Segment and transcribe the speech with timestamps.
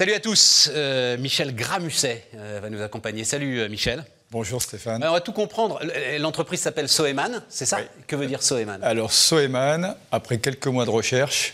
[0.00, 3.22] Salut à tous, euh, Michel Gramusset euh, va nous accompagner.
[3.22, 4.02] Salut euh, Michel.
[4.30, 5.04] Bonjour Stéphane.
[5.04, 5.78] on va tout comprendre.
[6.18, 7.80] L'entreprise s'appelle Soeman, c'est ça?
[8.06, 11.52] Que veut dire Soeman Alors Soeman, après quelques mois de recherche,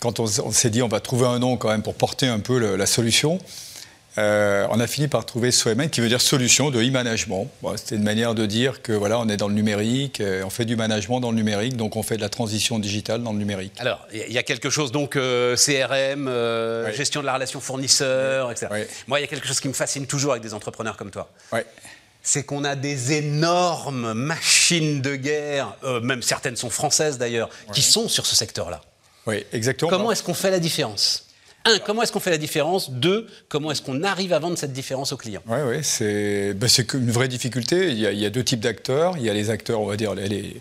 [0.00, 2.58] quand on, s'est dit on va trouver un nom quand même pour porter un peu
[2.76, 3.38] la solution,
[4.18, 7.48] euh, on a fini par trouver SOEMAN qui veut dire solution de e-management.
[7.76, 10.64] C'était une manière de dire que voilà, on est dans le numérique, euh, on fait
[10.64, 13.72] du management dans le numérique, donc on fait de la transition digitale dans le numérique.
[13.78, 16.28] Alors, il y a quelque chose, donc euh, CRM,
[16.94, 18.68] gestion de la relation fournisseur, etc.
[19.06, 21.30] Moi, il y a quelque chose qui me fascine toujours avec des entrepreneurs comme toi.
[22.24, 28.08] C'est qu'on a des énormes machines de guerre, même certaines sont françaises d'ailleurs, qui sont
[28.08, 28.80] sur ce secteur-là.
[29.26, 29.90] Oui, exactement.
[29.90, 31.31] Comment est-ce qu'on fait la différence?
[31.64, 32.90] Un, comment est-ce qu'on fait la différence?
[32.90, 36.68] Deux, comment est-ce qu'on arrive à vendre cette différence aux clients Oui, ouais, c'est ben,
[36.94, 37.90] une vraie difficulté.
[37.90, 39.16] Il y, a, deux types d'acteurs.
[39.16, 40.60] Il y a les acteurs, on va dire, les,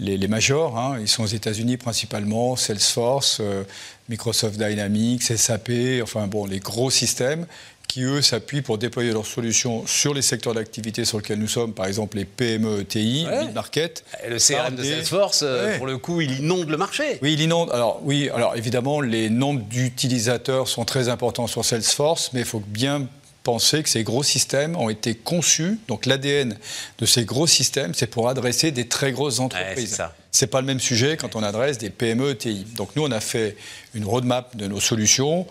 [0.00, 0.78] les, majors.
[0.78, 0.98] Hein.
[1.00, 3.64] Ils sont aux États-Unis principalement, Salesforce, euh,
[4.08, 5.70] Microsoft Dynamics, SAP,
[6.02, 7.46] enfin bon, les gros systèmes
[7.88, 11.72] qui, eux, s'appuient pour déployer leurs solutions sur les secteurs d'activité sur lesquels nous sommes,
[11.72, 14.04] par exemple les PME, TI, mid-market.
[14.28, 17.18] le CRM de Salesforce, euh, pour le coup, il inonde le marché.
[17.22, 17.70] Oui, il inonde.
[17.70, 22.62] Alors, oui, alors évidemment, les nombres d'utilisateurs sont très importants sur Salesforce, mais il faut
[22.64, 23.08] bien
[23.42, 26.58] penser que ces gros systèmes ont été conçus, donc l'ADN
[26.98, 30.00] de ces gros systèmes, c'est pour adresser des très grosses entreprises.
[30.00, 32.66] Ouais, c'est pas le même sujet quand on adresse des PME, TI.
[32.76, 33.56] Donc nous, on a fait
[33.94, 35.46] une roadmap de nos solutions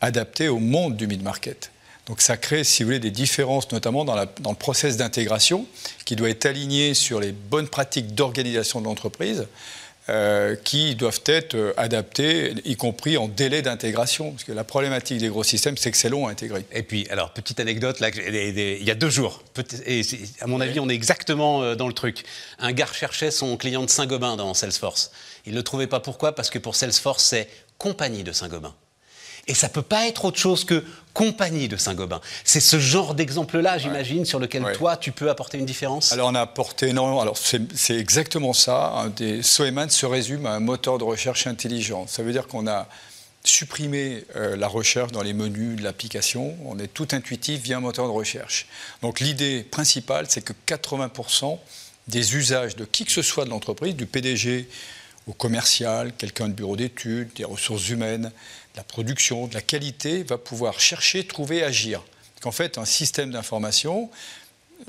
[0.00, 1.72] adaptées au monde du mid-market.
[2.10, 5.64] Donc ça crée, si vous voulez, des différences, notamment dans, le process d'intégration,
[6.04, 9.46] qui doit être aligné sur les bonnes pratiques d'organisation de l'entreprise,
[10.08, 14.32] euh, qui doivent être euh, adaptées, y compris en délai d'intégration.
[14.32, 16.64] Parce que la problématique des gros systèmes, c'est que c'est long à intégrer.
[16.72, 19.44] Et puis, alors, petite anecdote, là, il y a deux jours,
[19.86, 20.02] et
[20.40, 22.24] à mon avis, on est exactement euh, dans le truc.
[22.58, 25.12] Un gars cherchait son client de Saint-Gobain dans Salesforce.
[25.46, 26.00] Il ne le trouvait pas.
[26.00, 26.34] Pourquoi?
[26.34, 28.74] Parce que pour Salesforce, c'est compagnie de Saint-Gobain.
[29.50, 32.20] Et ça ne peut pas être autre chose que compagnie de Saint-Gobain.
[32.44, 36.12] C'est ce genre d'exemple-là, j'imagine, sur lequel toi, tu peux apporter une différence?
[36.12, 37.20] Alors, on a apporté énormément.
[37.20, 39.10] Alors, c'est exactement ça.
[39.16, 42.06] Des Soeman se résume à un moteur de recherche intelligent.
[42.06, 42.86] Ça veut dire qu'on a
[43.42, 46.56] supprimé euh, la recherche dans les menus de l'application.
[46.64, 48.68] On est tout intuitif via un moteur de recherche.
[49.02, 51.58] Donc, l'idée principale, c'est que 80%
[52.06, 54.68] des usages de qui que ce soit de l'entreprise, du PDG
[55.26, 58.32] au commercial, quelqu'un de bureau d'études, des ressources humaines,
[58.76, 62.02] la production, de la qualité, va pouvoir chercher, trouver, agir.
[62.40, 64.10] Qu'en fait, un système d'information,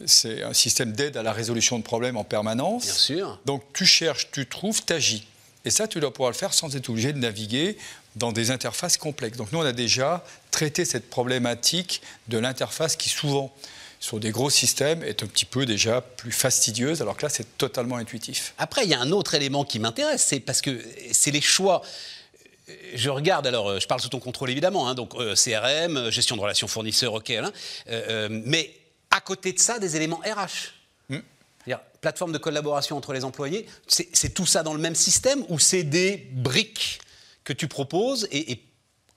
[0.06, 2.86] c'est un système d'aide à la résolution de problèmes en permanence.
[2.86, 3.40] Bien sûr.
[3.46, 5.28] Donc tu cherches, tu trouves, tu agis.
[5.66, 7.78] Et ça, tu dois pouvoir le faire sans être obligé de naviguer
[8.16, 9.38] dans des interfaces complexes.
[9.38, 13.54] Donc nous, on a déjà traité cette problématique de l'interface qui souvent
[14.00, 17.58] sur des gros systèmes est un petit peu déjà plus fastidieuse, alors que là, c'est
[17.58, 18.56] totalement intuitif.
[18.58, 21.84] Après, il y a un autre élément qui m'intéresse, c'est parce que c'est les choix
[22.96, 26.12] je regarde, alors euh, je parle sous ton contrôle évidemment, hein, donc euh, CRM, euh,
[26.12, 27.52] gestion de relations fournisseurs, ok, hein,
[28.30, 28.74] mais
[29.10, 30.74] à côté de ça, des éléments RH.
[31.10, 31.20] Hmm.
[32.02, 35.84] Plateforme de collaboration entre les employés, c'est tout ça dans le même système ou c'est
[35.84, 37.00] des briques
[37.44, 38.64] que tu proposes et, et,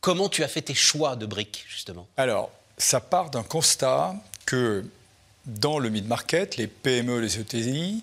[0.03, 2.07] comment tu as fait tes choix de briques justement?
[2.19, 4.15] Alors, ça part d'un constat
[4.45, 4.85] que
[5.47, 8.03] dans le mid-market, les PME, les ETI,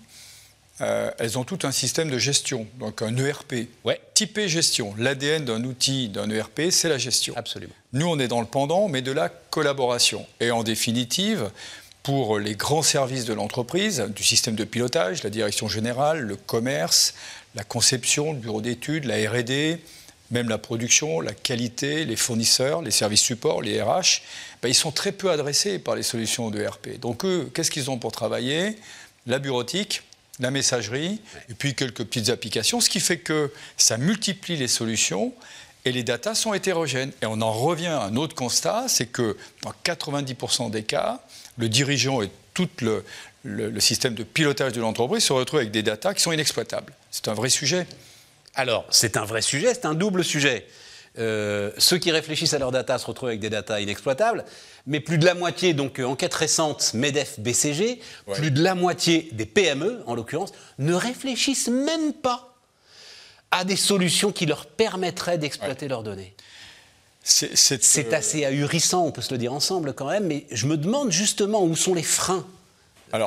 [0.82, 3.68] euh, elles ont tout un système de gestion, donc un ERP.
[3.84, 4.02] Ouais.
[4.14, 4.94] Typé gestion.
[4.98, 7.34] L'ADN d'un outil, d'un ERP, c'est la gestion.
[7.38, 7.74] Absolument.
[7.94, 10.26] Nous, on est dans le pendant, mais de la collaboration.
[10.40, 11.52] Et en définitive,
[12.04, 17.14] pour les grands services de l'entreprise, du système de pilotage, la direction générale, le commerce,
[17.54, 19.80] la conception, le bureau d'études, la RD,
[20.32, 24.22] même la production, la qualité, les fournisseurs, les services supports, les RH,
[24.62, 27.00] ben, ils sont très peu adressés par les solutions de ERP.
[27.00, 28.78] Donc eux, qu'est-ce qu'ils ont pour travailler?
[29.28, 30.04] La bureautique,
[30.42, 35.34] la messagerie, et puis quelques petites applications, ce qui fait que ça multiplie les solutions
[35.86, 37.12] et les datas sont hétérogènes.
[37.22, 41.22] Et on en revient à un autre constat, c'est que dans 90% des cas,
[41.58, 43.04] le dirigeant et tout le,
[43.80, 46.94] système de pilotage de l'entreprise se retrouve avec des datas qui sont inexploitables.
[47.10, 47.88] C'est un vrai sujet.
[48.54, 50.68] Alors, c'est un vrai sujet, c'est un double sujet.
[51.18, 54.46] Euh, ceux qui réfléchissent à leurs data se retrouvent avec des data inexploitables,
[54.88, 58.00] mais plus de la moitié, donc euh, enquête récente MEDEF BCG,
[58.34, 62.56] plus de la moitié des PME, en l'occurrence, ne réfléchissent même pas
[63.52, 66.34] à des solutions qui leur permettraient d'exploiter leurs données.
[67.24, 70.78] C'est euh, assez ahurissant, on peut se le dire ensemble quand même, mais je me
[70.78, 72.46] demande justement où sont les freins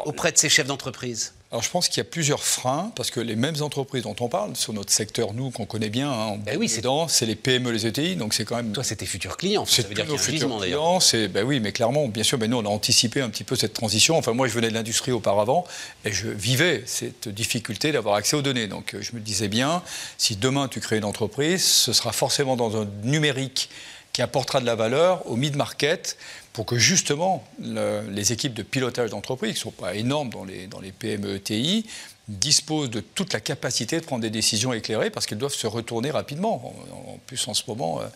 [0.06, 1.34] auprès de ces chefs d'entreprise.
[1.54, 4.28] Alors je pense qu'il y a plusieurs freins, parce que les mêmes entreprises dont on
[4.28, 7.86] parle, sur notre secteur, nous, qu'on connaît bien, hein, ben oui, c'est les PME, les
[7.86, 8.72] ETI, donc c'est quand même...
[8.72, 10.98] Toi, c'est tes futurs clients, ça veut dire nos futurs clients,
[11.32, 13.72] ben oui, mais clairement, bien sûr, ben nous, on a anticipé un petit peu cette
[13.72, 14.18] transition.
[14.18, 15.64] Enfin, moi, je venais de l'industrie auparavant,
[16.04, 18.66] et je vivais cette difficulté d'avoir accès aux données.
[18.66, 19.84] Donc je me disais bien,
[20.18, 23.70] si demain tu crées une entreprise, ce sera forcément dans un numérique
[24.14, 26.16] qui apportera de la valeur au mid-market
[26.54, 30.68] pour que justement les équipes de pilotage d'entreprise, qui ne sont pas énormes dans les,
[30.68, 31.84] dans les PME ETI,
[32.28, 36.12] disposent de toute la capacité de prendre des décisions éclairées parce qu'elles doivent se retourner
[36.12, 36.74] rapidement.
[36.92, 38.06] En, plus, en ce moment, euh,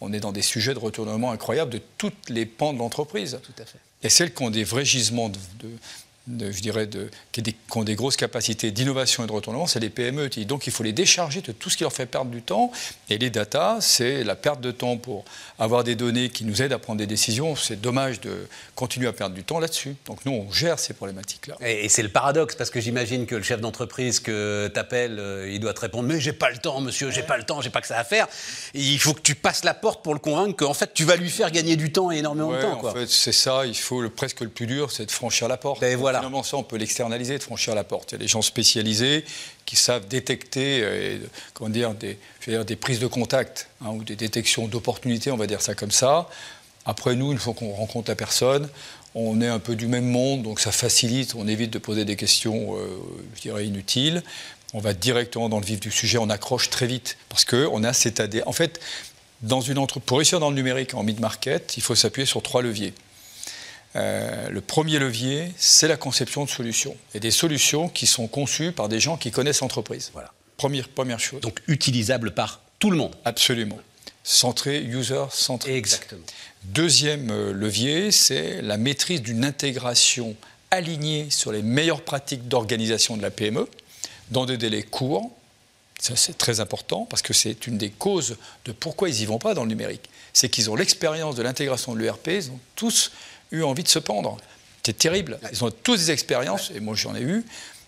[0.00, 3.38] on est dans des sujets de retournement incroyables de toutes les pans de l'entreprise.
[3.42, 3.78] Tout à fait.
[4.02, 5.38] Et celles qui ont des vrais gisements de,
[6.26, 7.42] je dirais, de, qui,
[7.74, 10.28] ont des grosses capacités d'innovation et de retournement, c'est les PME.
[10.46, 12.72] Donc il faut les décharger de tout ce qui leur fait perdre du temps.
[13.10, 15.24] Et les data, c'est la perte de temps pour
[15.58, 17.56] avoir des données qui nous aident à prendre des décisions.
[17.56, 19.96] C'est dommage de continuer à perdre du temps là-dessus.
[20.06, 21.56] Donc nous, on gère ces problématiques-là.
[21.60, 25.50] Et, c'est le paradoxe, parce que j'imagine que le chef d'entreprise que tu appelles, euh,
[25.50, 27.70] il doit te répondre Mais j'ai pas le temps, monsieur, j'ai pas le temps, j'ai
[27.70, 28.26] pas que ça à faire.
[28.72, 31.30] il faut que tu passes la porte pour le convaincre qu'en fait, tu vas lui
[31.30, 32.84] faire gagner du temps et énormément de temps.
[32.84, 33.66] En fait, c'est ça.
[33.66, 35.80] Il faut le, presque le plus dur, c'est de franchir la porte.
[35.80, 36.13] Ben, voilà.
[36.18, 38.12] Finalement, ça, on peut l'externaliser, de franchir la porte.
[38.12, 39.24] Il y a des gens spécialisés
[39.66, 41.18] qui savent détecter euh,
[41.54, 45.74] comment dire, des, prises de contact hein, ou des détections d'opportunités, on va dire ça
[45.74, 46.28] comme ça.
[46.86, 48.68] Après, nous, une fois qu'on rencontre la personne,
[49.14, 52.16] on est un peu du même monde, donc ça facilite, on évite de poser des
[52.16, 52.98] questions, euh,
[53.36, 54.22] je dirais, inutiles.
[54.72, 57.92] On va directement dans le vif du sujet, on accroche très vite, parce qu'on a
[57.92, 58.42] cet AD.
[58.46, 58.80] En fait,
[59.42, 60.00] dans une entre...
[60.00, 62.92] pour réussir dans le numérique en mid-market, il faut s'appuyer sur trois leviers.
[63.96, 66.96] Euh, le premier levier, c'est la conception de solutions.
[67.14, 70.10] Et des solutions qui sont conçues par des gens qui connaissent l'entreprise.
[70.12, 70.32] Voilà.
[70.56, 71.40] Première, première chose.
[71.40, 73.14] Donc utilisable par tout le monde.
[73.24, 73.78] Absolument.
[74.24, 75.76] Centré, user centré.
[75.76, 76.24] Exactement.
[76.64, 80.34] Deuxième euh, levier, c'est la maîtrise d'une intégration
[80.70, 83.68] alignée sur les meilleures pratiques d'organisation de la PME
[84.30, 85.30] dans des délais courts.
[86.00, 89.38] Ça, c'est très important parce que c'est une des causes de pourquoi ils n'y vont
[89.38, 90.08] pas dans le numérique.
[90.32, 93.12] C'est qu'ils ont l'expérience de l'intégration de l'ERP, ils ont tous
[93.54, 94.36] eu envie de se pendre.
[94.84, 95.38] C'est terrible.
[95.52, 97.44] Ils ont tous des expériences, et moi j'en ai eu.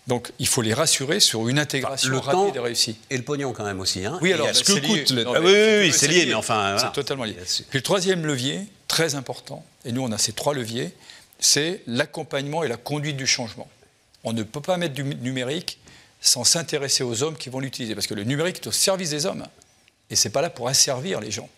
[0.07, 2.97] Donc il faut les rassurer sur une intégration le rapide et réussie.
[3.09, 4.05] Et le pognon quand même aussi.
[4.05, 5.11] Hein oui, alors ce que coûte.
[5.11, 5.27] Le...
[5.27, 6.77] Ah, oui, oui, c'est lié, mais enfin.
[6.79, 7.35] C'est totalement lié.
[7.69, 10.93] Puis le troisième levier, très important, et nous on a ces trois leviers,
[11.39, 13.67] c'est l'accompagnement et la conduite du changement.
[14.23, 15.79] On ne peut pas mettre du numérique
[16.19, 19.25] sans s'intéresser aux hommes qui vont l'utiliser, parce que le numérique est au service des
[19.25, 19.45] hommes,
[20.09, 21.49] et c'est pas là pour asservir les gens.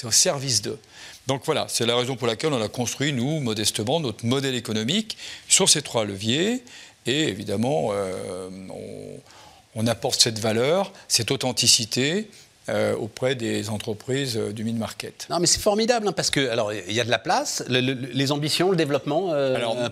[0.00, 0.78] C'est au service d'eux.
[1.26, 5.18] Donc voilà, c'est la raison pour laquelle on a construit, nous, modestement, notre modèle économique
[5.46, 6.64] sur ces trois leviers.
[7.04, 8.48] Et évidemment, euh,
[9.74, 12.30] on, apporte cette valeur, cette authenticité
[12.70, 15.26] euh, auprès des entreprises euh, du mid-market.
[15.28, 18.32] Non, mais c'est formidable, hein, parce que, alors, il y a de la place, les
[18.32, 19.34] ambitions, le développement,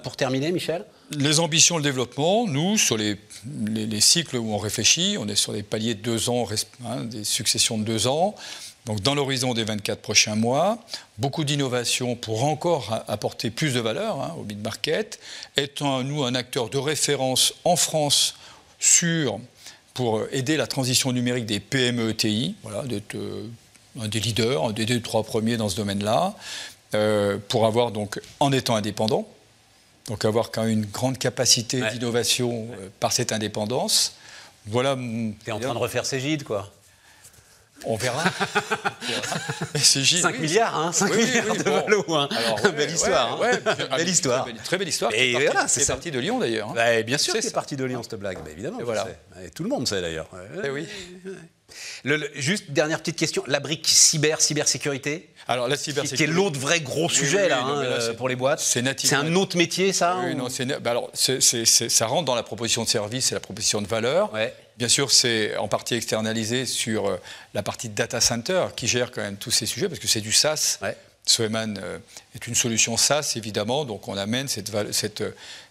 [0.02, 0.86] pour terminer, Michel?
[1.10, 3.18] Les ambitions, le développement, nous, sur les,
[3.66, 6.48] les, cycles où on réfléchit, on est sur des paliers de deux ans,
[6.86, 8.34] hein, des successions de deux ans.
[8.88, 10.78] Donc dans l'horizon des 24 prochains mois,
[11.18, 15.20] beaucoup d'innovations pour encore apporter plus de valeur hein, au mid-market,
[15.58, 18.36] étant nous un acteur de référence en France
[18.78, 19.40] sur,
[19.92, 23.46] pour aider la transition numérique des PME ETI, voilà, d'être euh,
[24.00, 26.34] un des leaders, un des deux trois premiers dans ce domaine-là,
[26.94, 29.28] euh, pour avoir donc, en étant indépendant,
[30.06, 34.14] donc avoir quand même une grande capacité d'innovation euh, par cette indépendance.
[34.64, 34.96] Voilà.
[34.96, 36.72] Tu es en train de refaire ses gîtes, quoi.
[37.84, 38.24] On verra.
[39.74, 42.28] c'est 5 milliards, hein 5 milliards de valo, hein.
[42.76, 43.40] belle histoire.
[43.40, 43.96] Ouais, hein.
[43.96, 44.48] belle histoire.
[44.64, 45.12] Très belle, histoire.
[45.14, 46.70] Et voilà, c'est parti de Lyon d'ailleurs.
[46.70, 46.74] Hein.
[46.74, 48.38] Bah, bien sûr, c'est parti de Lyon cette blague.
[48.38, 48.78] Bah, évidemment.
[48.82, 49.06] voilà.
[49.54, 50.28] tout le monde sait d'ailleurs.
[50.64, 50.86] Eh oui.
[52.34, 55.28] Juste dernière petite question, la brique cyber, cybersécurité.
[55.46, 58.60] Alors la cybersécurité, qui est l'autre vrai gros sujet là, hein, euh, pour les boîtes.
[58.60, 60.18] C'est C'est un autre métier ça.
[60.24, 60.48] Oui, non,
[60.80, 64.32] bah, alors ça rentre dans la proposition de service et la proposition de valeur.
[64.32, 64.54] Ouais.
[64.76, 67.16] Bien sûr, c'est en partie externalisé sur euh,
[67.54, 70.32] la partie data center qui gère quand même tous ces sujets parce que c'est du
[70.32, 70.78] SaaS.
[70.82, 70.96] Ouais.
[71.40, 71.98] Euh,
[72.34, 75.22] est une solution SaaS, évidemment, donc on amène cette, cette,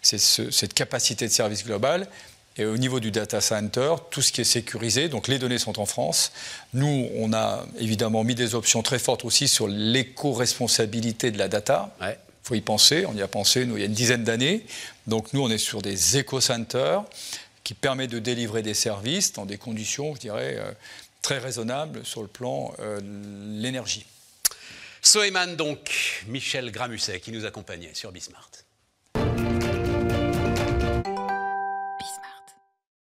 [0.02, 2.06] cette, cette, capacité de service global.
[2.58, 5.78] Et au niveau du data center, tout ce qui est sécurisé, donc les données sont
[5.78, 6.32] en France.
[6.74, 11.94] Nous, on a évidemment mis des options très fortes aussi sur l'éco-responsabilité de la data.
[12.00, 14.66] Il faut y penser, on y a pensé nous, il y a une dizaine d'années.
[15.06, 17.04] Donc nous, on est sur des éco-centers
[17.62, 20.72] qui permet de délivrer des services dans des conditions, je dirais, euh,
[21.22, 24.04] très raisonnables sur le plan euh, de l'énergie.
[25.02, 28.50] Soeman, donc, Michel Gramusset, qui nous accompagnait sur Bismart.